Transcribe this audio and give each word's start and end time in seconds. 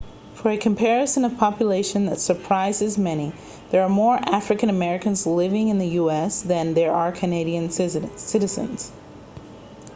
for 0.33 0.49
a 0.49 0.57
comparison 0.57 1.23
of 1.25 1.37
population 1.37 2.07
that 2.07 2.19
surprises 2.19 2.97
many 2.97 3.31
there 3.69 3.83
are 3.83 3.89
more 3.89 4.15
african 4.15 4.67
americans 4.71 5.27
living 5.27 5.67
in 5.67 5.77
the 5.77 5.89
us 5.89 6.41
than 6.41 6.73
there 6.73 6.91
are 6.91 7.11
canadian 7.11 7.69
citizens 7.69 8.91